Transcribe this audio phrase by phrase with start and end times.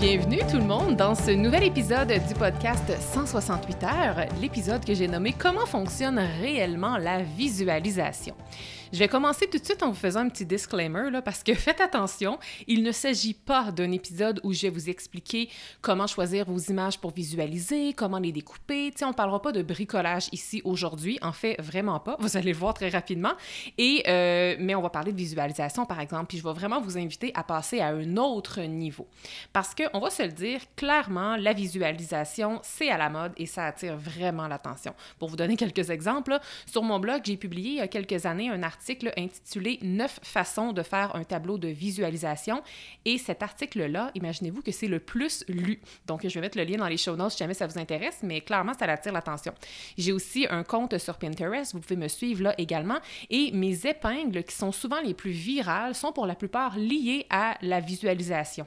[0.00, 5.06] Bienvenue tout le monde dans ce nouvel épisode du podcast 168 heures, l'épisode que j'ai
[5.06, 8.34] nommé Comment fonctionne réellement la visualisation.
[8.92, 11.54] Je vais commencer tout de suite en vous faisant un petit disclaimer, là, parce que
[11.54, 15.48] faites attention, il ne s'agit pas d'un épisode où je vais vous expliquer
[15.80, 18.92] comment choisir vos images pour visualiser, comment les découper.
[19.02, 22.16] on ne parlera pas de bricolage ici aujourd'hui, en fait, vraiment pas.
[22.18, 23.30] Vous allez le voir très rapidement.
[23.78, 26.98] Et, euh, mais on va parler de visualisation, par exemple, puis je vais vraiment vous
[26.98, 29.06] inviter à passer à un autre niveau.
[29.52, 33.66] Parce qu'on va se le dire, clairement, la visualisation, c'est à la mode et ça
[33.66, 34.94] attire vraiment l'attention.
[35.20, 38.50] Pour vous donner quelques exemples, sur mon blog, j'ai publié il y a quelques années
[38.50, 42.62] un article article intitulé Neuf façons de faire un tableau de visualisation.
[43.04, 45.82] Et cet article-là, imaginez-vous que c'est le plus lu.
[46.06, 48.20] Donc, je vais mettre le lien dans les show notes si jamais ça vous intéresse,
[48.22, 49.52] mais clairement, ça attire l'attention.
[49.98, 52.98] J'ai aussi un compte sur Pinterest, vous pouvez me suivre là également.
[53.28, 57.58] Et mes épingles, qui sont souvent les plus virales, sont pour la plupart liées à
[57.60, 58.66] la visualisation.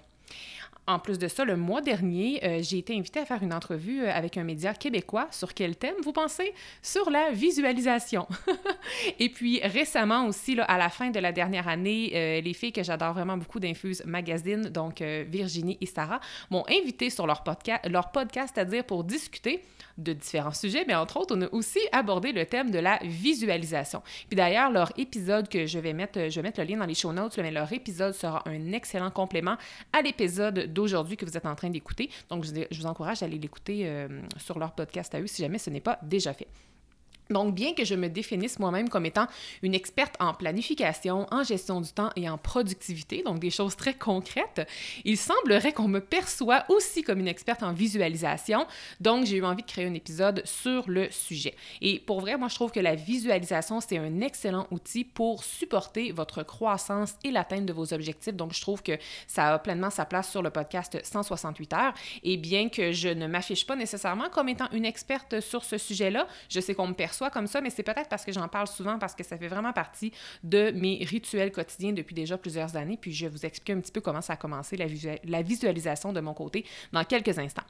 [0.85, 4.03] En plus de ça, le mois dernier, euh, j'ai été invitée à faire une entrevue
[4.03, 5.27] euh, avec un média québécois.
[5.31, 6.53] Sur quel thème, vous pensez?
[6.81, 8.27] Sur la visualisation.
[9.19, 12.73] et puis récemment aussi, là, à la fin de la dernière année, euh, les filles
[12.73, 17.87] que j'adore vraiment beaucoup d'Infuse Magazine, donc Virginie et Sarah, m'ont invité sur leur, podcast,
[17.89, 19.63] leur podcast, c'est-à-dire pour discuter
[19.97, 24.01] de différents sujets, mais entre autres, on a aussi abordé le thème de la visualisation.
[24.27, 26.95] Puis d'ailleurs, leur épisode que je vais mettre, je vais mettre le lien dans les
[26.95, 29.55] show notes, mais leur épisode sera un excellent complément
[29.91, 32.09] à l'épisode d'aujourd'hui que vous êtes en train d'écouter.
[32.29, 34.07] Donc, je, vous encourage à aller l'écouter euh,
[34.37, 36.47] sur leur podcast à eux si jamais ce n'est pas déjà fait.
[37.29, 39.27] Donc, bien que je me définisse moi-même comme étant
[39.61, 43.93] une experte en planification, en gestion du temps et en productivité, donc des choses très
[43.93, 44.67] concrètes,
[45.05, 48.67] il semblerait qu'on me perçoit aussi comme une experte en visualisation.
[48.99, 51.55] Donc, j'ai eu envie de créer un épisode sur le sujet.
[51.81, 56.11] Et pour vrai, moi, je trouve que la visualisation, c'est un excellent outil pour supporter
[56.11, 58.35] votre croissance et l'atteinte de vos objectifs.
[58.35, 58.97] Donc, je trouve que
[59.27, 61.93] ça a pleinement sa place sur le podcast 168 heures.
[62.23, 66.27] Et bien que je ne m'affiche pas nécessairement comme étant une experte sur ce sujet-là,
[66.49, 68.67] je sais qu'on me perçoit soit comme ça, mais c'est peut-être parce que j'en parle
[68.67, 70.11] souvent, parce que ça fait vraiment partie
[70.43, 72.97] de mes rituels quotidiens depuis déjà plusieurs années.
[72.99, 76.19] Puis je vais vous expliquer un petit peu comment ça a commencé, la, visualisation de
[76.19, 77.63] mon côté, dans quelques instants.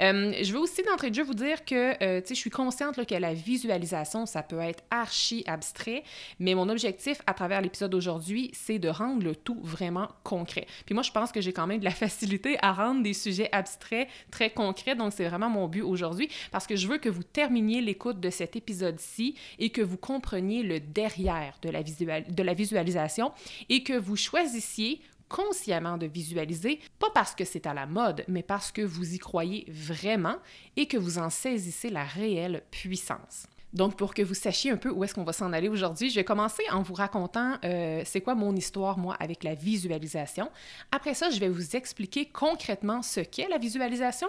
[0.00, 3.14] Euh, je veux aussi d'entrée de jeu vous dire que, euh, je suis consciente que
[3.14, 6.02] la visualisation, ça peut être archi abstrait,
[6.38, 10.66] mais mon objectif à travers l'épisode d'aujourd'hui, c'est de rendre le tout vraiment concret.
[10.84, 13.48] Puis moi, je pense que j'ai quand même de la facilité à rendre des sujets
[13.52, 17.22] abstraits très concrets, donc c'est vraiment mon but aujourd'hui, parce que je veux que vous
[17.22, 18.85] terminiez l'écoute de cet épisode
[19.58, 23.32] et que vous compreniez le derrière de la visualisation
[23.68, 28.42] et que vous choisissiez consciemment de visualiser, pas parce que c'est à la mode, mais
[28.42, 30.36] parce que vous y croyez vraiment
[30.76, 33.46] et que vous en saisissez la réelle puissance.
[33.76, 36.14] Donc, pour que vous sachiez un peu où est-ce qu'on va s'en aller aujourd'hui, je
[36.14, 40.50] vais commencer en vous racontant euh, c'est quoi mon histoire, moi, avec la visualisation.
[40.92, 44.28] Après ça, je vais vous expliquer concrètement ce qu'est la visualisation.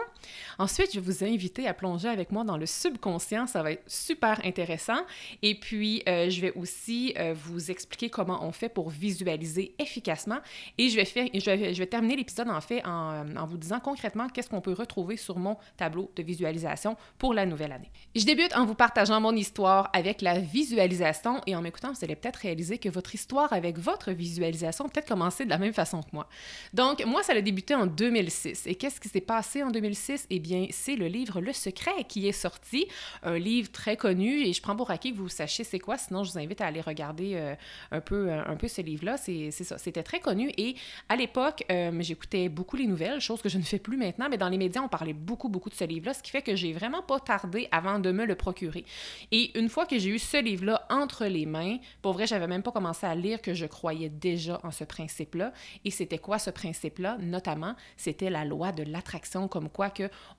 [0.60, 3.48] Ensuite, je vais vous inviter à plonger avec moi dans le subconscient.
[3.48, 5.00] Ça va être super intéressant.
[5.42, 10.40] Et puis, euh, je vais aussi euh, vous expliquer comment on fait pour visualiser efficacement.
[10.78, 13.58] Et je vais, faire, je vais, je vais terminer l'épisode, en fait, en, en vous
[13.58, 17.90] disant concrètement qu'est-ce qu'on peut retrouver sur mon tableau de visualisation pour la nouvelle année.
[18.14, 22.16] Je débute en vous partageant mon histoire avec la visualisation et en m'écoutant, vous allez
[22.16, 26.10] peut-être réaliser que votre histoire avec votre visualisation peut-être commencer de la même façon que
[26.14, 26.28] moi.
[26.74, 28.68] Donc, moi, ça a débuté en 2006.
[28.68, 30.28] Et qu'est-ce qui s'est passé en 2006?
[30.30, 32.88] Eh bien, c'est le livre Le Secret qui est sorti,
[33.24, 36.24] un livre très connu et je prends pour acquis que vous sachiez c'est quoi, sinon
[36.24, 37.56] je vous invite à aller regarder euh,
[37.92, 39.18] un, peu, euh, un peu ce livre-là.
[39.18, 40.76] C'est ça, c'était très connu et
[41.10, 44.38] à l'époque, euh, j'écoutais beaucoup les nouvelles, chose que je ne fais plus maintenant, mais
[44.38, 46.74] dans les médias, on parlait beaucoup, beaucoup de ce livre-là, ce qui fait que j'ai
[46.74, 48.86] vraiment pas tardé avant de me le procurer.
[49.32, 52.64] Et une fois que j'ai eu ce livre-là entre les mains, pour vrai, j'avais même
[52.64, 55.52] pas commencé à lire que je croyais déjà en ce principe-là.
[55.84, 57.18] Et c'était quoi ce principe-là?
[57.20, 59.92] Notamment, c'était la loi de l'attraction, comme quoi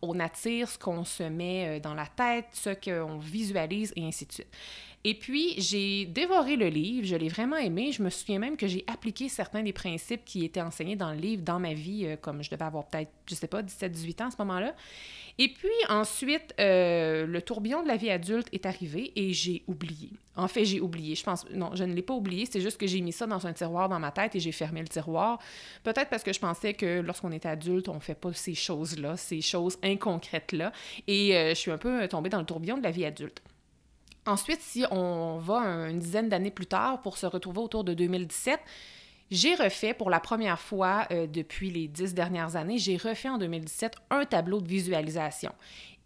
[0.03, 4.27] on attire ce qu'on se met euh, dans la tête, ce qu'on visualise et ainsi
[4.27, 4.57] de suite.
[5.05, 7.93] Et puis, j'ai dévoré le livre, je l'ai vraiment aimé.
[7.93, 11.19] Je me souviens même que j'ai appliqué certains des principes qui étaient enseignés dans le
[11.19, 14.27] livre dans ma vie, euh, comme je devais avoir peut-être, je sais pas, 17-18 ans
[14.27, 14.75] à ce moment-là.
[15.41, 20.11] Et puis ensuite, euh, le tourbillon de la vie adulte est arrivé et j'ai oublié.
[20.35, 21.15] En fait, j'ai oublié.
[21.15, 23.47] Je pense, non, je ne l'ai pas oublié, c'est juste que j'ai mis ça dans
[23.47, 25.39] un tiroir dans ma tête et j'ai fermé le tiroir.
[25.85, 29.41] Peut-être parce que je pensais que lorsqu'on est adulte, on fait pas ces choses-là, ces
[29.41, 30.73] choses inconcrètes-là.
[31.07, 33.41] Et euh, je suis un peu tombée dans le tourbillon de la vie adulte.
[34.27, 38.61] Ensuite, si on va une dizaine d'années plus tard pour se retrouver autour de 2017,
[39.31, 43.39] j'ai refait pour la première fois euh, depuis les dix dernières années, j'ai refait en
[43.39, 45.53] 2017 un tableau de visualisation.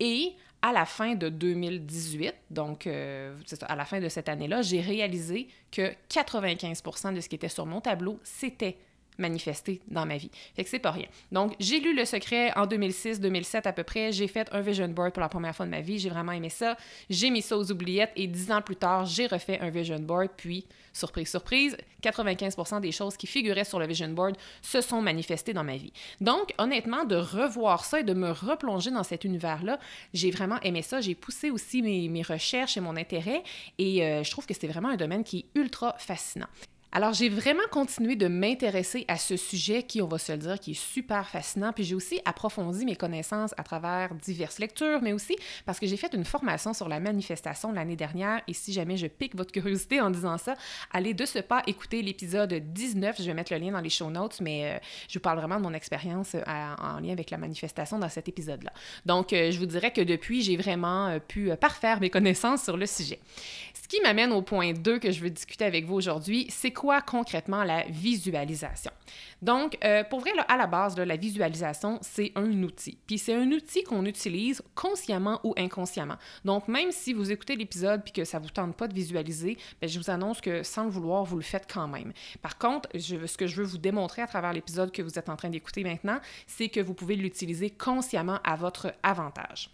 [0.01, 4.81] Et à la fin de 2018, donc euh, à la fin de cette année-là, j'ai
[4.81, 8.77] réalisé que 95% de ce qui était sur mon tableau, c'était
[9.19, 10.31] manifester dans ma vie.
[10.55, 11.07] Fait que c'est pas rien.
[11.31, 14.13] Donc, j'ai lu Le Secret en 2006-2007 à peu près.
[14.13, 15.99] J'ai fait un vision board pour la première fois de ma vie.
[15.99, 16.77] J'ai vraiment aimé ça.
[17.11, 20.31] J'ai mis ça aux oubliettes et dix ans plus tard, j'ai refait un vision board.
[20.37, 25.53] Puis, surprise, surprise, 95% des choses qui figuraient sur le vision board se sont manifestées
[25.53, 25.93] dans ma vie.
[26.21, 29.79] Donc, honnêtement, de revoir ça et de me replonger dans cet univers-là,
[30.15, 31.01] j'ai vraiment aimé ça.
[31.01, 33.43] J'ai poussé aussi mes, mes, recherches et mon intérêt
[33.79, 36.47] et euh, je trouve que c'est vraiment un domaine qui est ultra fascinant.
[36.95, 40.61] Alors, j'ai vraiment continué de m'intéresser à ce sujet qui, on va se le dire,
[40.61, 41.73] qui est super fascinant.
[41.73, 45.35] Puis j'ai aussi approfondi mes connaissances à travers diverses lectures, mais aussi
[45.65, 48.43] parce que j'ai fait une formation sur la manifestation l'année dernière.
[48.47, 50.55] Et si jamais je pique votre curiosité en disant ça,
[50.93, 53.17] allez de ce pas écouter l'épisode 19.
[53.19, 54.79] Je vais mettre le lien dans les show notes, mais euh,
[55.09, 58.29] je vous parle vraiment de mon expérience euh, en lien avec la manifestation dans cet
[58.29, 58.73] épisode-là.
[59.07, 62.85] Donc, euh, je vous dirais que depuis, j'ai vraiment pu parfaire mes connaissances sur le
[62.85, 63.19] sujet.
[63.83, 66.71] Ce qui m'amène au point 2 que je veux discuter avec vous aujourd'hui, c'est
[67.07, 68.91] concrètement la visualisation?
[69.41, 72.99] Donc, euh, pour vrai, là, à la base, la visualisation, c'est un outil.
[73.07, 76.17] Puis c'est un outil qu'on utilise consciemment ou inconsciemment.
[76.45, 79.57] Donc, même si vous écoutez l'épisode puis que ça ne vous tente pas de visualiser,
[79.81, 82.13] bien, je vous annonce que sans le vouloir, vous le faites quand même.
[82.41, 85.29] Par contre, je, ce que je veux vous démontrer à travers l'épisode que vous êtes
[85.29, 89.71] en train d'écouter maintenant, c'est que vous pouvez l'utiliser consciemment à votre avantage.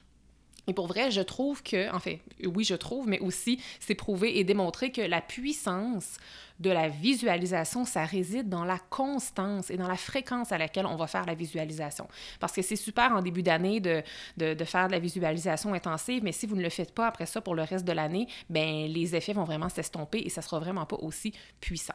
[0.68, 4.38] Et pour vrai, je trouve que, en fait, oui, je trouve, mais aussi c'est prouvé
[4.38, 6.18] et démontré que la puissance
[6.60, 10.96] de la visualisation, ça réside dans la constance et dans la fréquence à laquelle on
[10.96, 12.06] va faire la visualisation.
[12.40, 14.02] Parce que c'est super en début d'année de,
[14.36, 17.40] de, faire de la visualisation intensive, mais si vous ne le faites pas après ça
[17.40, 20.84] pour le reste de l'année, ben les effets vont vraiment s'estomper et ça sera vraiment
[20.84, 21.94] pas aussi puissant.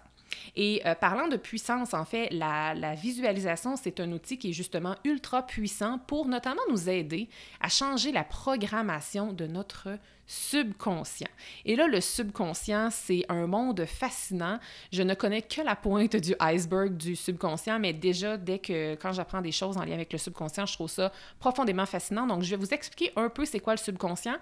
[0.55, 4.53] Et euh, parlant de puissance, en fait, la, la visualisation, c'est un outil qui est
[4.53, 7.29] justement ultra puissant pour notamment nous aider
[7.61, 9.89] à changer la programmation de notre
[10.25, 11.27] subconscient.
[11.65, 14.57] Et là, le subconscient, c'est un monde fascinant.
[14.91, 19.11] Je ne connais que la pointe du iceberg du subconscient, mais déjà, dès que quand
[19.11, 22.25] j'apprends des choses en lien avec le subconscient, je trouve ça profondément fascinant.
[22.25, 24.35] Donc, je vais vous expliquer un peu c'est quoi le subconscient.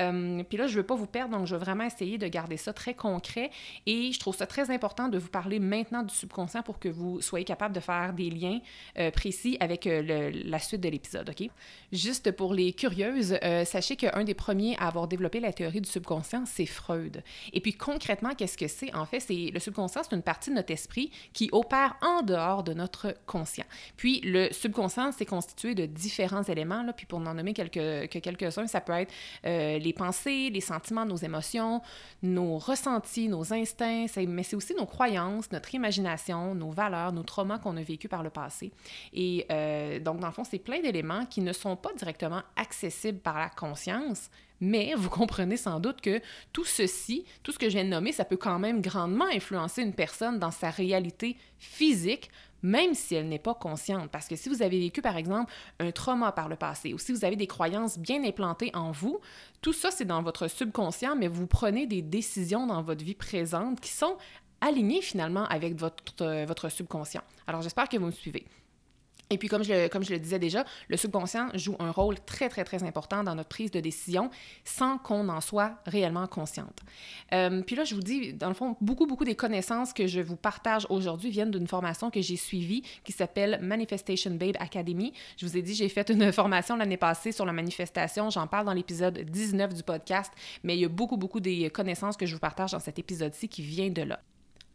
[0.00, 2.28] Euh, puis là, je ne veux pas vous perdre, donc je vais vraiment essayer de
[2.28, 3.50] garder ça très concret.
[3.84, 7.20] Et je trouve ça très important de vous parler maintenant du subconscient pour que vous
[7.20, 8.60] soyez capable de faire des liens
[8.98, 11.50] euh, précis avec euh, la suite de l'épisode, OK?
[11.92, 16.44] Juste pour les curieuses, sachez qu'un des premiers à avoir développé la théorie du subconscient,
[16.46, 17.22] c'est Freud.
[17.52, 18.94] Et puis concrètement, qu'est-ce que c'est?
[18.94, 22.62] En fait, c'est le subconscient, c'est une partie de notre esprit qui opère en dehors
[22.62, 23.64] de notre conscient.
[23.96, 28.18] Puis le subconscient, c'est constitué de différents éléments, là, puis pour n'en nommer quelques, que
[28.18, 29.12] quelques-uns, ça peut être
[29.44, 31.82] euh, les pensées, les sentiments, nos émotions,
[32.22, 37.58] nos ressentis, nos instincts, mais c'est aussi nos croyances, notre imagination, nos valeurs, nos traumas
[37.58, 38.72] qu'on a vécus par le passé.
[39.12, 43.18] Et euh, donc, dans le fond, c'est plein d'éléments qui ne sont pas directement accessibles
[43.18, 46.20] par la conscience, mais vous comprenez sans doute que
[46.52, 49.82] tout ceci, tout ce que je viens de nommer, ça peut quand même grandement influencer
[49.82, 52.30] une personne dans sa réalité physique,
[52.62, 54.10] même si elle n'est pas consciente.
[54.10, 57.12] Parce que si vous avez vécu, par exemple, un trauma par le passé, ou si
[57.12, 59.20] vous avez des croyances bien implantées en vous,
[59.60, 63.80] tout ça, c'est dans votre subconscient, mais vous prenez des décisions dans votre vie présente
[63.80, 64.16] qui sont
[64.60, 67.22] alignées finalement avec votre, votre subconscient.
[67.46, 68.46] Alors, j'espère que vous me suivez.
[69.30, 69.72] Et puis, comme je,
[70.12, 73.70] le, disais déjà, le subconscient joue un rôle très, très, très important dans notre prise
[73.70, 74.30] de décision
[74.64, 76.80] sans qu'on en soit réellement consciente.
[77.32, 80.20] Euh, puis là, je vous dis, dans le fond, beaucoup, beaucoup des connaissances que je
[80.20, 85.12] vous partage aujourd'hui viennent d'une formation que j'ai suivie qui s'appelle Manifestation Babe Academy.
[85.36, 88.30] Je vous ai dit, j'ai fait une formation l'année passée sur la manifestation.
[88.30, 92.16] J'en parle dans l'épisode 19 du podcast, mais il y a beaucoup, beaucoup des connaissances
[92.16, 94.20] que je vous partage dans cet épisode-ci qui vient de là.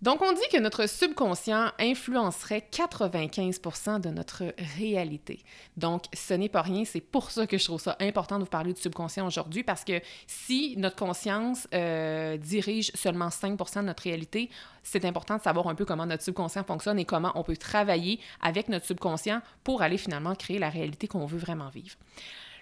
[0.01, 5.43] Donc, on dit que notre subconscient influencerait 95% de notre réalité.
[5.77, 6.85] Donc, ce n'est pas rien.
[6.85, 9.83] C'est pour ça que je trouve ça important de vous parler du subconscient aujourd'hui, parce
[9.83, 14.49] que si notre conscience euh, dirige seulement 5% de notre réalité,
[14.81, 18.19] c'est important de savoir un peu comment notre subconscient fonctionne et comment on peut travailler
[18.41, 21.95] avec notre subconscient pour aller finalement créer la réalité qu'on veut vraiment vivre.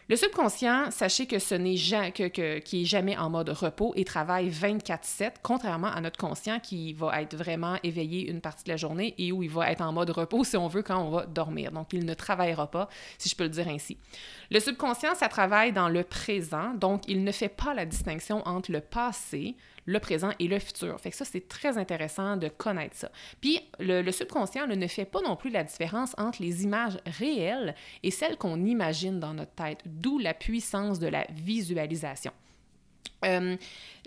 [0.09, 4.49] Le subconscient, sachez que ce n'est que, qui est jamais en mode repos et travaille
[4.49, 9.13] 24/7, contrairement à notre conscient qui va être vraiment éveillé une partie de la journée
[9.19, 11.71] et où il va être en mode repos si on veut quand on va dormir.
[11.71, 12.89] Donc, il ne travaillera pas,
[13.19, 13.99] si je peux le dire ainsi.
[14.49, 18.71] Le subconscient, ça travaille dans le présent, donc il ne fait pas la distinction entre
[18.71, 20.99] le passé, le présent et le futur.
[20.99, 23.11] Fait ça, c'est très intéressant de connaître ça.
[23.41, 28.11] Puis, le, subconscient ne fait pas non plus la différence entre les images réelles et
[28.11, 32.31] celles qu'on imagine dans notre tête, d'où la puissance de la visualisation.
[33.25, 33.57] Euh,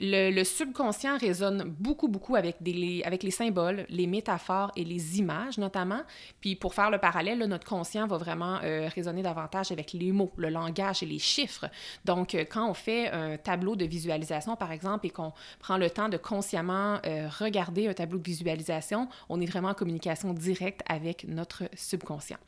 [0.00, 5.58] le, subconscient résonne beaucoup, beaucoup avec, des, avec les symboles, les métaphores et les images
[5.58, 6.00] notamment.
[6.40, 10.32] Puis pour faire le parallèle, notre conscient va vraiment euh, résonner davantage avec les mots,
[10.36, 11.66] le langage et les chiffres.
[12.04, 15.90] Donc, euh, quand on fait un tableau de visualisation, par exemple, et qu'on prend le
[15.90, 17.00] temps de consciemment
[17.38, 22.38] regarder un tableau de visualisation, on est vraiment en communication directe avec notre subconscient.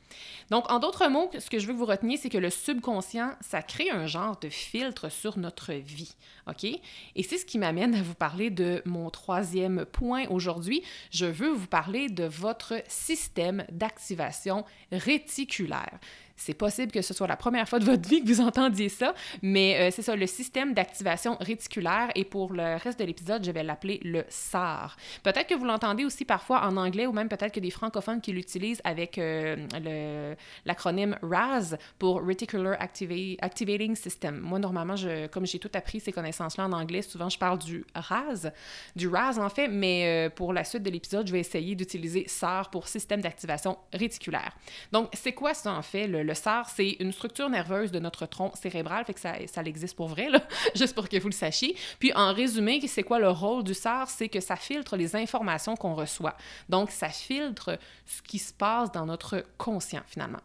[0.50, 3.32] Donc, en d'autres mots, ce que je veux que vous reteniez, c'est que le subconscient,
[3.40, 6.14] ça crée un genre de filtre sur notre vie.
[6.46, 6.64] OK?
[6.64, 10.82] Et c'est ce qui m'amène à vous parler de mon troisième point aujourd'hui.
[11.10, 15.98] Je veux vous parler de votre système d'activation réticulaire.
[16.36, 19.14] C'est possible que ce soit la première fois de votre vie que vous entendiez ça,
[19.42, 22.10] mais euh, c'est ça, le système d'activation réticulaire.
[22.14, 24.96] Et pour le reste de l'épisode, je vais l'appeler le SAR.
[25.22, 28.32] Peut-être que vous l'entendez aussi parfois en anglais ou même peut-être que des francophones qui
[28.32, 34.40] l'utilisent avec euh, l'acronyme RAS pour Reticular Activating System.
[34.40, 37.84] Moi, normalement, je, comme j'ai tout appris ces connaissances-là en anglais, souvent je parle du
[37.94, 38.48] RAS,
[38.96, 42.24] du RAS en fait, mais euh, pour la suite de l'épisode, je vais essayer d'utiliser
[42.26, 44.56] SAR pour système d'activation réticulaire.
[44.90, 48.26] Donc, c'est quoi ça en fait, le le SAR, c'est une structure nerveuse de notre
[48.26, 50.40] tronc cérébral, fait que ça, ça existe pour vrai, là,
[50.74, 51.76] juste pour que vous le sachiez.
[51.98, 54.08] Puis en résumé, c'est quoi le rôle du SAR?
[54.08, 56.36] C'est que ça filtre les informations qu'on reçoit.
[56.68, 60.40] Donc, ça filtre ce qui se passe dans notre conscient, finalement.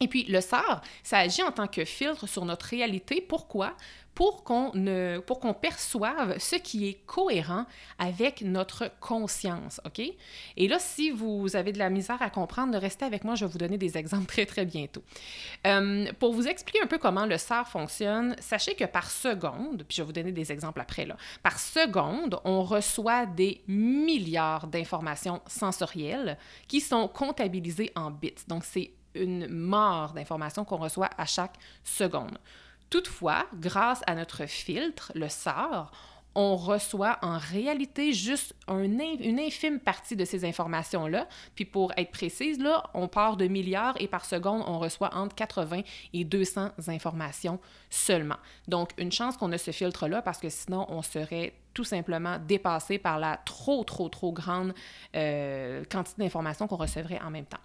[0.00, 3.20] Et puis le SAR, ça agit en tant que filtre sur notre réalité.
[3.20, 3.76] Pourquoi?
[4.14, 7.66] pour qu'on perçoive ce qui est cohérent
[7.98, 10.00] avec notre conscience, OK?
[10.56, 13.50] Et là, si vous avez de la misère à comprendre, restez avec moi, je vais
[13.50, 15.02] vous donner des exemples très, très bientôt.
[15.66, 19.96] Euh, pour vous expliquer un peu comment le SAR fonctionne, sachez que par seconde, puis
[19.96, 25.40] je vais vous donner des exemples après, là, par seconde, on reçoit des milliards d'informations
[25.46, 28.34] sensorielles qui sont comptabilisées en bits.
[28.46, 32.38] Donc, c'est une mort d'informations qu'on reçoit à chaque seconde.
[32.90, 35.90] Toutefois, grâce à notre filtre, le SAR,
[36.34, 41.28] on reçoit en réalité juste une infime partie de ces informations-là.
[41.54, 45.34] Puis pour être précise, là, on part de milliards et par seconde, on reçoit entre
[45.34, 48.36] 80 et 200 informations seulement.
[48.68, 52.98] Donc, une chance qu'on a ce filtre-là parce que sinon, on serait tout simplement dépassé
[52.98, 54.74] par la trop, trop, trop grande
[55.16, 57.58] euh, quantité d'informations qu'on recevrait en même temps.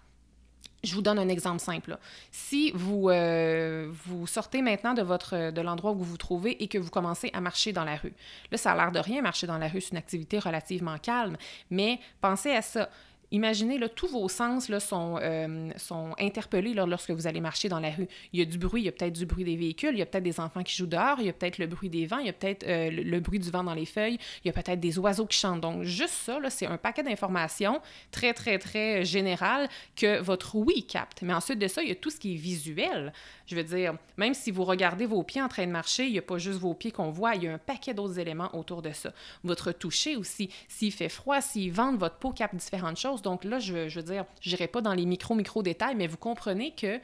[0.84, 1.98] Je vous donne un exemple simple.
[2.32, 6.78] Si vous, euh, vous sortez maintenant de, de l'endroit où vous vous trouvez et que
[6.78, 8.14] vous commencez à marcher dans la rue,
[8.52, 11.38] là, ça a l'air de rien, marcher dans la rue, c'est une activité relativement calme,
[11.70, 12.90] mais pensez à ça.
[13.32, 17.80] Imaginez, là, tous vos sens là, sont, euh, sont interpellés lorsque vous allez marcher dans
[17.80, 18.08] la rue.
[18.34, 20.02] Il y a du bruit, il y a peut-être du bruit des véhicules, il y
[20.02, 22.18] a peut-être des enfants qui jouent dehors, il y a peut-être le bruit des vents,
[22.18, 24.54] il y a peut-être euh, le, bruit du vent dans les feuilles, il y a
[24.54, 25.62] peut-être des oiseaux qui chantent.
[25.62, 27.82] Donc, juste ça, c'est un paquet d'informations
[28.12, 31.22] très, très, très général que votre oui capte.
[31.22, 33.14] Mais ensuite de ça, il y a tout ce qui est visuel.
[33.50, 36.20] Je veux dire, même si vous regardez vos pieds en train de marcher, il n'y
[36.20, 38.84] a pas juste vos pieds qu'on voit, il y a un paquet d'autres éléments autour
[38.84, 39.12] de ça.
[39.44, 40.52] Votre toucher aussi.
[40.68, 43.24] S'il fait froid, s'il vente, votre peau capte différentes choses.
[43.24, 46.76] Donc là, je, veux dire, je n'irai pas dans les micro-micro détails, mais vous comprenez
[46.76, 47.00] que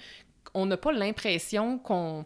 [0.53, 2.25] on n'a pas l'impression qu'on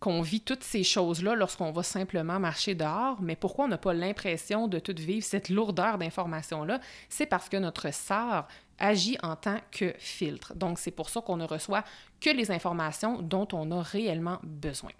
[0.00, 3.94] qu'on vit toutes ces choses-là lorsqu'on va simplement marcher dehors, mais pourquoi on n'a pas
[3.94, 6.80] l'impression de tout vivre cette lourdeur d'informations-là?
[7.08, 8.48] C'est parce que notre sort
[8.82, 10.54] agit en tant que filtre.
[10.54, 11.84] Donc, c'est pour ça qu'on ne reçoit
[12.20, 14.90] que les informations dont on a réellement besoin.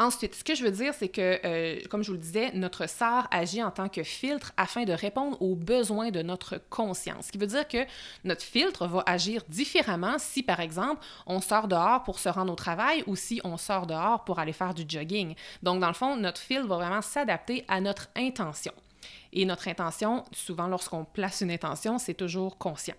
[0.00, 2.88] Ensuite, ce que je veux dire, c'est que, euh, comme je vous le disais, notre
[2.88, 7.26] SAR agit en tant que filtre afin de répondre aux besoins de notre conscience.
[7.26, 7.84] Ce qui veut dire que
[8.24, 12.56] notre filtre va agir différemment si, par exemple, on sort dehors pour se rendre au
[12.56, 15.34] travail ou si on sort dehors pour aller faire du jogging.
[15.62, 18.72] Donc, dans le fond, notre filtre va vraiment s'adapter à notre intention.
[19.32, 22.94] Et notre intention, souvent lorsqu'on place une intention, c'est toujours conscient.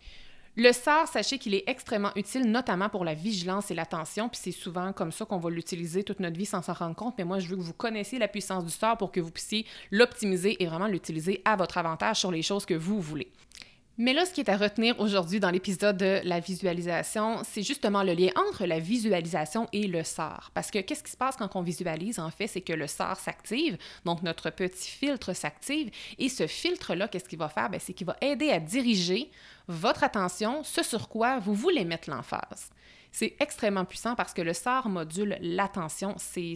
[0.57, 4.51] Le SAR, sachez qu'il est extrêmement utile, notamment pour la vigilance et l'attention, puis c'est
[4.51, 7.39] souvent comme ça qu'on va l'utiliser toute notre vie sans s'en rendre compte, mais moi,
[7.39, 10.67] je veux que vous connaissiez la puissance du SAR pour que vous puissiez l'optimiser et
[10.67, 13.31] vraiment l'utiliser à votre avantage sur les choses que vous voulez.
[14.03, 18.01] Mais là, ce qui est à retenir aujourd'hui dans l'épisode de la visualisation, c'est justement
[18.01, 20.49] le lien entre la visualisation et le SAR.
[20.55, 23.15] Parce que qu'est-ce qui se passe quand on visualise, en fait, c'est que le SAR
[23.19, 27.69] s'active, donc notre petit filtre s'active, et ce filtre-là, qu'est-ce qu'il va faire?
[27.69, 29.29] Ben, c'est qu'il va aider à diriger
[29.67, 32.71] votre attention, ce sur quoi vous voulez mettre l'emphase.
[33.11, 36.15] C'est extrêmement puissant parce que le SAR module l'attention.
[36.17, 36.55] C'est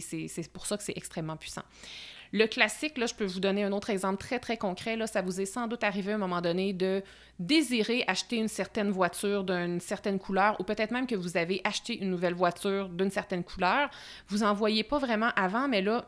[0.52, 1.62] pour ça que c'est extrêmement puissant.
[2.32, 4.96] Le classique, là, je peux vous donner un autre exemple très, très concret.
[4.96, 7.02] Là, ça vous est sans doute arrivé à un moment donné de
[7.38, 11.98] désirer acheter une certaine voiture d'une certaine couleur ou peut-être même que vous avez acheté
[11.98, 13.90] une nouvelle voiture d'une certaine couleur.
[14.28, 16.06] Vous n'en voyez pas vraiment avant, mais là,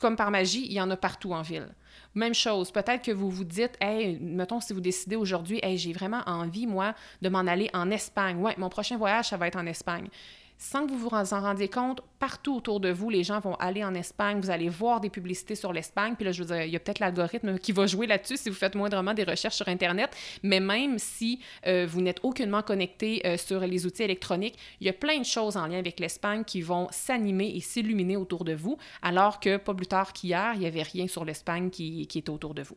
[0.00, 1.68] comme par magie, il y en a partout en ville.
[2.14, 5.92] Même chose, peut-être que vous vous dites, hey, mettons si vous décidez aujourd'hui, hey, j'ai
[5.92, 8.38] vraiment envie, moi, de m'en aller en Espagne.
[8.38, 10.08] Ouais, mon prochain voyage, ça va être en Espagne
[10.60, 13.82] sans que vous vous en rendiez compte, partout autour de vous, les gens vont aller
[13.82, 16.70] en Espagne, vous allez voir des publicités sur l'Espagne, puis là, je veux dire, il
[16.70, 19.68] y a peut-être l'algorithme qui va jouer là-dessus si vous faites moindrement des recherches sur
[19.68, 24.86] Internet, mais même si euh, vous n'êtes aucunement connecté euh, sur les outils électroniques, il
[24.86, 28.44] y a plein de choses en lien avec l'Espagne qui vont s'animer et s'illuminer autour
[28.44, 32.06] de vous, alors que pas plus tard qu'hier, il n'y avait rien sur l'Espagne qui,
[32.06, 32.76] qui était autour de vous.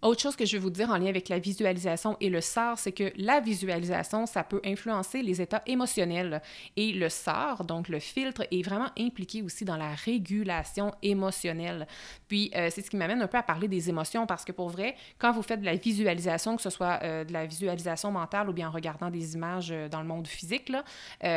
[0.00, 2.78] Autre chose que je vais vous dire en lien avec la visualisation et le SAR,
[2.78, 6.40] c'est que la visualisation, ça peut influencer les états émotionnels.
[6.76, 11.88] Et le SAR, donc le filtre, est vraiment impliqué aussi dans la régulation émotionnelle.
[12.28, 14.68] Puis, euh, c'est ce qui m'amène un peu à parler des émotions parce que pour
[14.68, 18.48] vrai, quand vous faites de la visualisation, que ce soit euh, de la visualisation mentale
[18.48, 20.84] ou bien en regardant des images euh, dans le monde physique, là,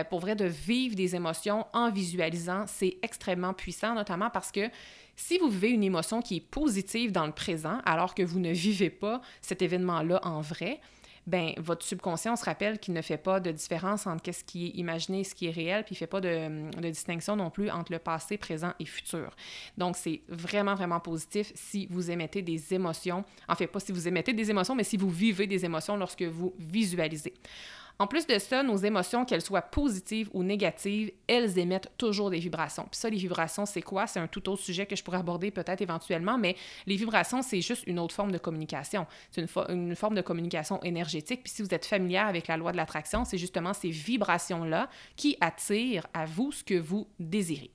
[0.06, 4.70] pour vrai, de vivre des émotions en visualisant, c'est extrêmement puissant, notamment parce que
[5.22, 8.52] si vous vivez une émotion qui est positive dans le présent, alors que vous ne
[8.52, 10.82] vivez pas cet événement-là en vrai,
[11.28, 14.70] ben votre subconscient se rappelle qu'il ne fait pas de différence entre ce qui est
[14.70, 17.52] imaginé et ce qui est réel, puis il ne fait pas de, de, distinction non
[17.52, 19.36] plus entre le passé, présent et futur.
[19.78, 23.24] Donc, c'est vraiment, vraiment positif si vous émettez des émotions.
[23.48, 26.24] En fait, pas si vous émettez des émotions, mais si vous vivez des émotions lorsque
[26.24, 27.36] vous visualisez.
[28.00, 32.40] En plus de ça, nos émotions, qu'elles soient positives ou négatives, elles émettent toujours des
[32.40, 32.88] vibrations.
[32.90, 34.08] Puis ça, les vibrations, c'est quoi?
[34.08, 36.56] C'est un tout autre sujet que je pourrais aborder peut-être éventuellement, mais
[36.88, 39.06] les vibrations, c'est juste une autre forme de communication.
[39.30, 41.44] C'est une, forme de communication énergétique.
[41.44, 45.38] Puis si vous êtes familière avec la loi de l'attraction, c'est justement ces vibrations-là qui
[45.40, 47.72] attirent à vous ce que vous désirez.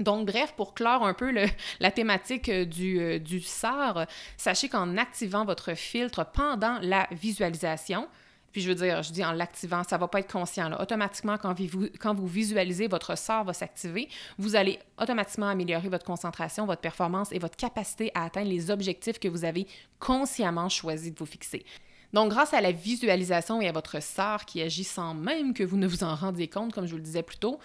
[0.00, 1.32] Donc, bref, pour clore un peu
[1.80, 8.08] la thématique euh, du, euh, du SAR, sachez qu'en activant votre filtre pendant la visualisation,
[8.54, 10.68] puis je veux dire, je dis en l'activant, ça va pas être conscient.
[10.68, 10.80] Là.
[10.80, 14.08] Automatiquement, quand vous, quand vous visualisez, votre sort va s'activer.
[14.38, 19.18] Vous allez automatiquement améliorer votre concentration, votre performance et votre capacité à atteindre les objectifs
[19.18, 19.66] que vous avez
[19.98, 21.64] consciemment choisi de vous fixer.
[22.12, 25.76] Donc, grâce à la visualisation et à votre sort qui agit sans même que vous
[25.76, 27.58] ne vous en rendiez compte, comme je vous le disais plus tôt,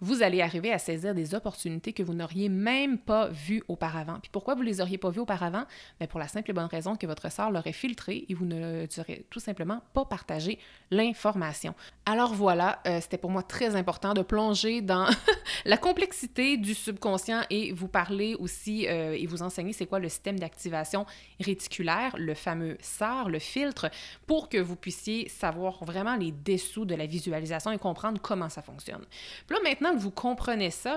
[0.00, 4.18] vous allez arriver à saisir des opportunités que vous n'auriez même pas vues auparavant.
[4.20, 5.64] Puis pourquoi vous ne les auriez pas vues auparavant?
[5.98, 8.86] Bien pour la simple et bonne raison que votre sœur l'aurait filtré et vous ne
[8.98, 10.58] aurez tout simplement pas partagé
[10.90, 11.74] l'information.
[12.04, 15.06] Alors voilà, euh, c'était pour moi très important de plonger dans
[15.64, 20.08] la complexité du subconscient et vous parler aussi euh, et vous enseigner c'est quoi le
[20.08, 21.06] système d'activation
[21.40, 23.90] réticulaire, le fameux SAR, le filtre,
[24.26, 28.62] pour que vous puissiez savoir vraiment les dessous de la visualisation et comprendre comment ça
[28.62, 29.04] fonctionne.
[29.50, 30.96] Là, maintenant, que vous comprenez ça,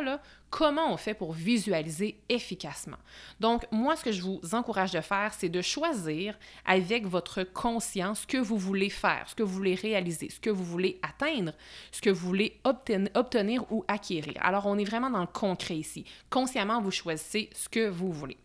[0.50, 2.98] comment on fait pour visualiser efficacement?
[3.40, 8.22] Donc, moi, ce que je vous encourage de faire, c'est de choisir avec votre conscience
[8.22, 11.54] ce que vous voulez faire, ce que vous voulez réaliser, ce que vous voulez atteindre,
[11.92, 14.36] ce que vous voulez obtenir ou acquérir.
[14.42, 16.06] Alors, on est vraiment dans le concret ici.
[16.30, 18.38] Consciemment, vous choisissez ce que vous voulez.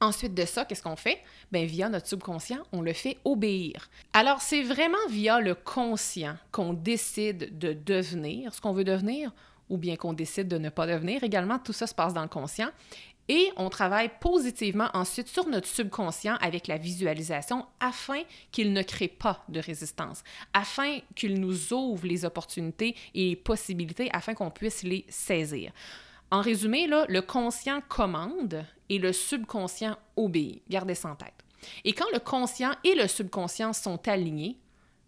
[0.00, 1.18] Ensuite de ça, qu'est-ce qu'on fait?
[1.50, 3.90] Bien, via notre subconscient, on le fait obéir.
[4.12, 9.32] Alors, c'est vraiment via le conscient qu'on décide de devenir ce qu'on veut devenir
[9.68, 11.24] ou bien qu'on décide de ne pas devenir.
[11.24, 12.68] Également, tout ça se passe dans le conscient.
[13.28, 19.08] Et on travaille positivement ensuite sur notre subconscient avec la visualisation afin qu'il ne crée
[19.08, 24.82] pas de résistance, afin qu'il nous ouvre les opportunités et les possibilités afin qu'on puisse
[24.82, 25.72] les saisir.
[26.30, 30.62] En résumé, là, le conscient commande et le subconscient obéit.
[30.68, 31.44] Gardez ça en tête.
[31.84, 34.58] Et quand le conscient et le subconscient sont alignés,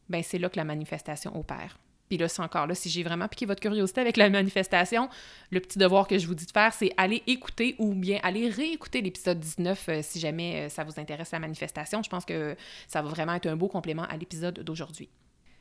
[0.09, 1.79] ben c'est là que la manifestation opère.
[2.11, 5.09] Puis là, c'est encore là, si j'ai vraiment piqué votre curiosité avec la manifestation,
[5.53, 8.49] le petit devoir que je vous dis de faire, c'est aller écouter ou bien aller
[8.49, 12.03] réécouter l'épisode 19 euh, si jamais euh, ça vous intéresse la manifestation.
[12.03, 12.57] Je pense que
[12.89, 15.09] ça va vraiment être un beau complément à l'épisode d'aujourd'hui.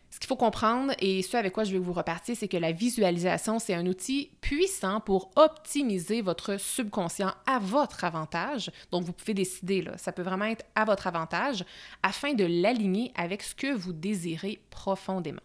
[0.09, 2.71] Ce qu'il faut comprendre, et ce avec quoi je vais vous repartir, c'est que la
[2.71, 8.71] visualisation, c'est un outil puissant pour optimiser votre subconscient à votre avantage.
[8.89, 11.63] Donc, vous pouvez décider, là, ça peut vraiment être à votre avantage
[12.01, 15.41] afin de l'aligner avec ce que vous désirez profondément.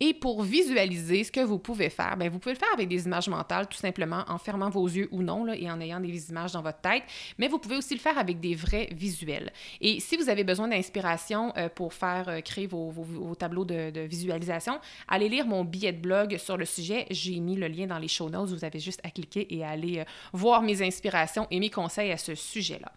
[0.00, 3.04] Et pour visualiser ce que vous pouvez faire, bien, vous pouvez le faire avec des
[3.06, 6.52] images mentales, tout simplement en fermant vos yeux ou non et en ayant des images
[6.52, 7.02] dans votre tête,
[7.38, 9.52] mais vous pouvez aussi le faire avec des vrais visuels.
[9.80, 12.92] Et si vous avez besoin d'inspiration euh, pour faire euh, créer vos,
[13.38, 17.06] tableaux de, visualisation, allez lire mon billet de blog sur le sujet.
[17.10, 18.50] J'ai mis le lien dans les show notes.
[18.50, 22.16] Vous avez juste à cliquer et aller euh, voir mes inspirations et mes conseils à
[22.16, 22.92] ce sujet-là.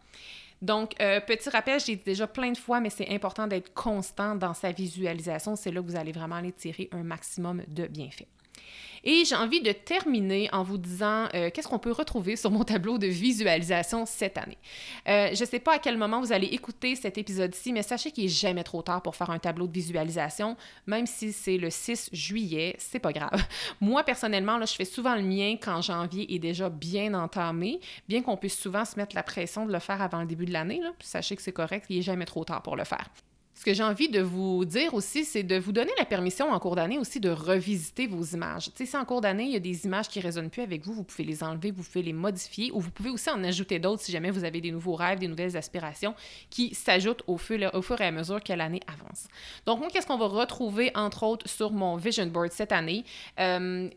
[0.62, 4.36] Donc, euh, petit rappel, j'ai dit déjà plein de fois, mais c'est important d'être constant
[4.36, 5.56] dans sa visualisation.
[5.56, 8.28] C'est là que vous allez vraiment aller tirer un maximum de bienfaits.
[9.04, 12.64] Et j'ai envie de terminer en vous disant euh, qu'est-ce qu'on peut retrouver sur mon
[12.64, 14.58] tableau de visualisation cette année.
[15.08, 18.12] Euh, je ne sais pas à quel moment vous allez écouter cet épisode-ci, mais sachez
[18.12, 21.72] qu'il n'est jamais trop tard pour faire un tableau de visualisation, même si c'est le
[21.72, 23.44] 6 juillet, c'est pas grave.
[23.82, 28.38] Moi, personnellement, je fais souvent le mien quand janvier est déjà bien entamé, bien qu'on
[28.38, 30.82] puisse souvent se mettre la pression de le faire avant le début de l'année.
[31.00, 33.10] Sachez que c'est correct, il n'est jamais trop tard pour le faire.
[33.62, 36.58] Ce que j'ai envie de vous dire aussi, c'est de vous donner la permission en
[36.58, 38.72] cours d'année aussi de revisiter vos images.
[38.74, 40.64] Tu sais, si en cours d'année, il y a des images qui ne résonnent plus
[40.64, 43.44] avec vous, vous pouvez les enlever, vous pouvez les modifier ou vous pouvez aussi en
[43.44, 46.16] ajouter d'autres si jamais vous avez des nouveaux rêves, des nouvelles aspirations
[46.50, 49.28] qui s'ajoutent au fur, et à mesure que l'année avance.
[49.68, 53.06] Donc, moi, qu'est-ce qu'on va retrouver, entre autres, sur mon vision board cette année?
[53.40, 53.92] Euh,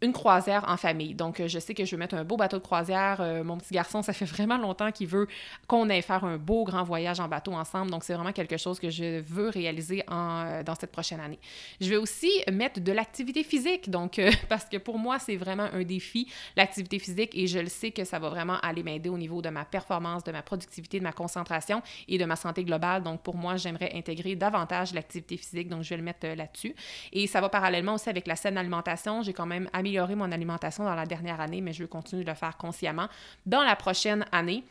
[0.00, 1.14] une croisière en famille.
[1.14, 3.20] Donc, euh, je sais que je vais mettre un beau bateau de croisière.
[3.20, 5.26] Euh, mon petit garçon, ça fait vraiment longtemps qu'il veut
[5.66, 7.90] qu'on aille faire un beau grand voyage en bateau ensemble.
[7.90, 11.38] Donc, c'est vraiment quelque chose que je veux réaliser en, euh, dans cette prochaine année.
[11.80, 13.90] Je vais aussi mettre de l'activité physique.
[13.90, 17.32] Donc, parce que pour moi, c'est vraiment un défi, l'activité physique.
[17.34, 20.22] Et je le sais que ça va vraiment aller m'aider au niveau de ma performance,
[20.22, 23.02] de ma productivité, de ma concentration et de ma santé globale.
[23.02, 25.68] Donc, pour moi, j'aimerais intégrer davantage l'activité physique.
[25.68, 26.76] Donc, je vais le mettre là-dessus.
[27.12, 29.22] Et ça va parallèlement aussi avec la saine alimentation.
[29.22, 32.30] J'ai quand même amélioré mon alimentation dans la dernière année, mais je veux continuer de
[32.30, 33.08] le faire consciemment
[33.46, 34.64] dans la prochaine année.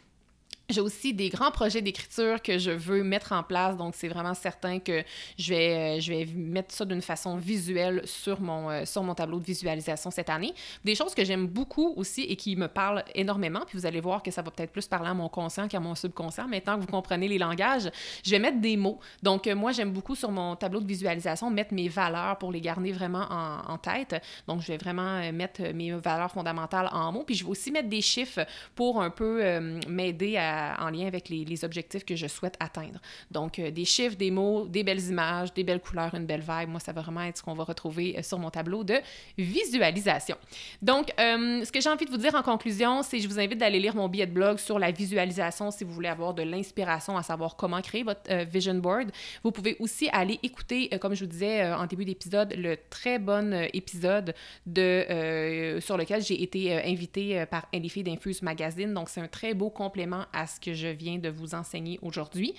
[0.69, 4.34] J'ai aussi des grands projets d'écriture que je veux mettre en place, donc c'est vraiment
[4.34, 5.01] certain que
[5.39, 9.15] je vais, euh, je vais mettre ça d'une façon visuelle sur mon, euh, sur mon
[9.15, 10.53] tableau de visualisation cette année.
[10.84, 14.21] Des choses que j'aime beaucoup aussi et qui me parlent énormément, puis vous allez voir
[14.21, 16.49] que ça va peut-être plus parler à mon conscient qu'à mon subconscient.
[16.49, 17.89] Maintenant que vous comprenez les langages,
[18.25, 18.99] je vais mettre des mots.
[19.23, 22.60] Donc euh, moi, j'aime beaucoup sur mon tableau de visualisation mettre mes valeurs pour les
[22.60, 24.21] garder vraiment en, en tête.
[24.49, 27.88] Donc je vais vraiment mettre mes valeurs fondamentales en mots, puis je vais aussi mettre
[27.88, 32.56] des chiffres pour un peu m'aider à en lien avec les, objectifs que je souhaite
[32.60, 33.00] atteindre.
[33.32, 36.70] Donc, euh, des chiffres, des mots, des belles images, des belles couleurs, une belle vibe.
[36.70, 38.96] Moi, ça va vraiment être ce qu'on va retrouver euh, sur mon tableau de
[39.38, 40.36] visualisation.
[40.82, 43.39] Donc, euh, ce que j'ai envie de vous dire en conclusion, c'est que je vous
[43.39, 46.43] invite d'aller lire mon billet de blog sur la visualisation si vous voulez avoir de
[46.43, 49.12] l'inspiration à savoir comment créer votre vision board.
[49.43, 53.67] Vous pouvez aussi aller écouter, comme je vous disais en début d'épisode, le très bon
[53.74, 54.34] épisode
[54.65, 58.93] de, sur lequel j'ai été invitée par Elifie d'Infuse Magazine.
[58.93, 62.53] Donc, c'est un très beau complément à ce que je viens de vous enseigner aujourd'hui.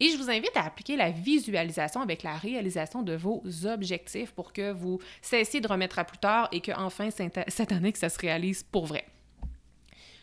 [0.00, 4.52] Et je vous invite à appliquer la visualisation avec la réalisation de vos objectifs pour
[4.52, 8.08] que vous cessiez de remettre à plus tard et que enfin cette année que ça
[8.08, 9.04] se réalise pour vrai.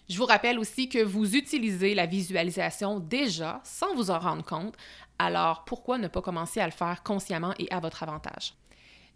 [0.09, 4.75] Je vous rappelle aussi que vous utilisez la visualisation déjà sans vous en rendre compte,
[5.19, 8.53] alors pourquoi ne pas commencer à le faire consciemment et à votre avantage?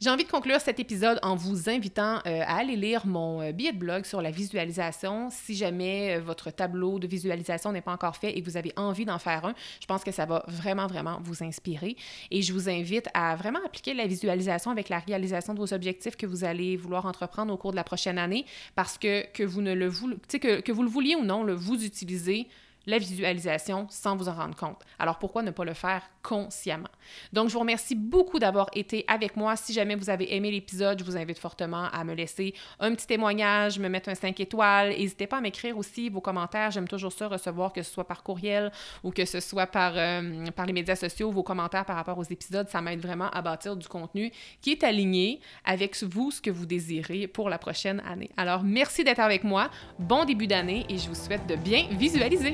[0.03, 3.53] J'ai envie de conclure cet épisode en vous invitant euh, à aller lire mon euh,
[3.53, 5.29] billet de blog sur la visualisation.
[5.31, 8.73] Si jamais euh, votre tableau de visualisation n'est pas encore fait et que vous avez
[8.75, 11.95] envie d'en faire un, je pense que ça va vraiment, vraiment vous inspirer.
[12.31, 16.17] Et je vous invite à vraiment appliquer la visualisation avec la réalisation de vos objectifs
[16.17, 19.61] que vous allez vouloir entreprendre au cours de la prochaine année parce que, que vous
[19.61, 22.49] ne le que vous le vouliez ou non, le, vous utilisez
[22.85, 24.81] la visualisation sans vous en rendre compte.
[24.99, 26.89] Alors pourquoi ne pas le faire consciemment?
[27.31, 29.55] Donc je vous remercie beaucoup d'avoir été avec moi.
[29.55, 33.07] Si jamais vous avez aimé l'épisode, je vous invite fortement à me laisser un petit
[33.07, 34.89] témoignage, me mettre un 5 étoiles.
[34.89, 36.71] N'hésitez pas à m'écrire aussi vos commentaires.
[36.71, 38.71] J'aime toujours ça, recevoir que ce soit par courriel
[39.03, 42.23] ou que ce soit par, euh, par les médias sociaux, vos commentaires par rapport aux
[42.23, 42.67] épisodes.
[42.69, 46.65] Ça m'aide vraiment à bâtir du contenu qui est aligné avec vous, ce que vous
[46.65, 48.29] désirez pour la prochaine année.
[48.37, 49.69] Alors merci d'être avec moi.
[49.99, 52.53] Bon début d'année et je vous souhaite de bien visualiser.